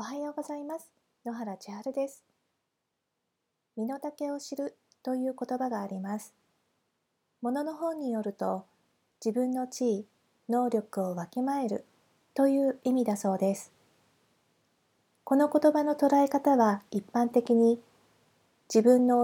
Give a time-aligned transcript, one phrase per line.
[0.00, 0.90] おはようございます。
[1.26, 2.24] 野原千春です。
[3.76, 6.32] 身の丈を知るという言葉があります。
[7.42, 8.64] 物の本によると、
[9.22, 10.06] 自分の地位、
[10.48, 11.84] 能力をわきまえる
[12.32, 13.72] という意味だそうです。
[15.22, 17.78] この言葉の捉え方は一般的に、
[18.74, 19.22] 自分の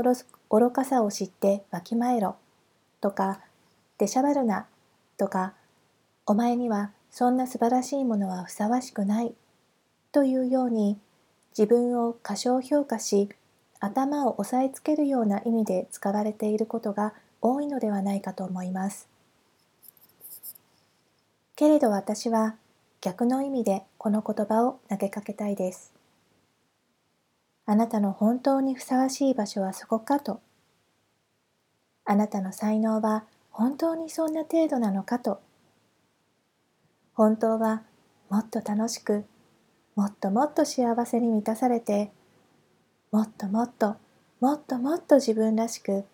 [0.50, 2.36] 愚かさを知ってわきまえろ
[3.00, 3.40] とか、
[3.96, 4.66] 出しゃばるな
[5.16, 5.54] とか、
[6.26, 9.34] お前にはそんな素晴らしいものはふさわしくない
[10.16, 10.96] というように
[11.50, 13.28] 自分を過小評価し
[13.80, 19.10] 頭を押さえつけるような意味で使われていることが多いのではないかと思います。
[21.54, 22.54] けれど私は
[23.02, 25.92] 逆の意味でこの言葉を投げかけたいです。
[27.66, 30.40] あなたの本当にふさわしい場所はそこかと。
[32.06, 35.42] あなたの才能は本当にそんな程度なのかと。
[37.12, 37.82] 本当は
[38.30, 39.26] もっと楽しく
[39.96, 42.12] もっともっと幸せに満たされて
[43.10, 43.96] もっともっと
[44.40, 46.04] もっともっと自分らしく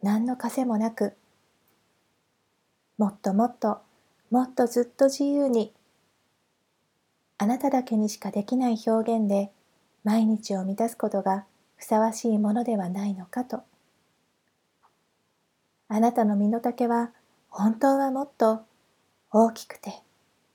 [0.00, 1.14] 何の枷もなく
[2.96, 3.80] もっともっと
[4.30, 5.72] もっとずっと自由に
[7.36, 9.50] あなただけにしかできない表現で
[10.04, 11.44] 毎日を満たすことが
[11.76, 13.62] ふさわしいものではないのかと。
[15.88, 17.10] あなたの身の丈は
[17.48, 18.62] 本当はもっと
[19.32, 20.02] 大きくて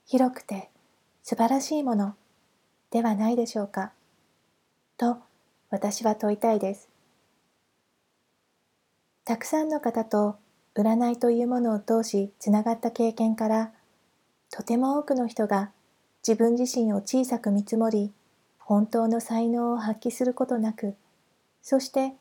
[0.06, 0.70] 広くて
[1.22, 2.14] 素晴らしいもの。
[2.90, 3.92] ではないでしょうか
[4.96, 5.18] と
[5.70, 6.88] 私は問いたいです
[9.24, 10.36] たくさんの方と
[10.74, 13.70] 占いというものを通しつながった経験から
[14.50, 15.70] とても多くの人が
[16.26, 18.12] 自分自身を小さく見積もり
[18.58, 20.94] 本当の才能を発揮することなく
[21.62, 22.14] そして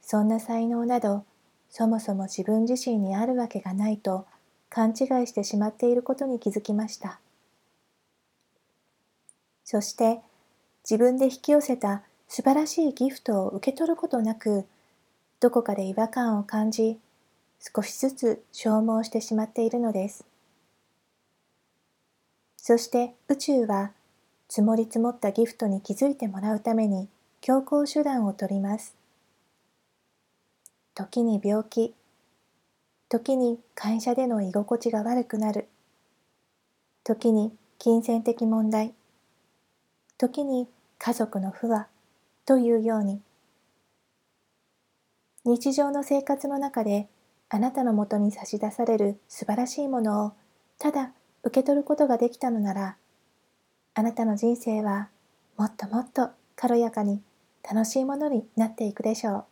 [0.00, 1.24] そんな才能など
[1.70, 4.26] そもそも自分自身にあるわけがないと
[4.70, 7.20] 勘違いしてしまっていることに気づきました。
[9.74, 10.20] そして
[10.88, 14.66] 自分で引き寄せた素晴らしいギフトを受け取ることなく
[15.40, 17.00] どこかで違和感を感じ
[17.58, 20.24] 少しずつ消耗してしまっているのです。
[22.56, 23.90] そして宇宙は
[24.48, 27.08] 積もり積もったギフトに気づいてもらうために
[27.40, 28.94] 強行手段をとります。
[30.94, 31.96] 時に病気
[33.08, 35.66] 時に会社での居心地が悪くなる
[37.02, 38.94] 時に金銭的問題
[40.18, 41.88] 時に家族の不和
[42.46, 43.20] というように
[45.44, 47.08] 日常の生活の中で
[47.48, 50.32] あなたのもとに差し出される素晴らしいものを
[50.78, 52.96] ただ受け取ることができたのなら
[53.94, 55.08] あなたの人生は
[55.56, 57.22] もっともっと軽やかに
[57.68, 59.44] 楽しいものになっていくでしょう。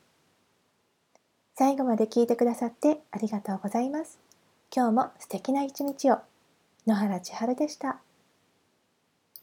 [1.55, 4.19] 最後まで聞いてくださってありがとうございます。
[4.75, 6.19] 今日も素敵な一日を。
[6.87, 8.01] 野原千春でした。